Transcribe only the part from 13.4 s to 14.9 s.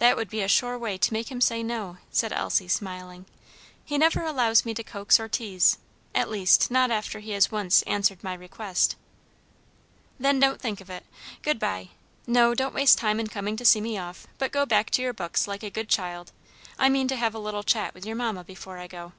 to see me off, but go back